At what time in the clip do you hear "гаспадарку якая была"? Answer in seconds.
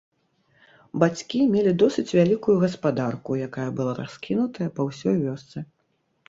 2.63-3.93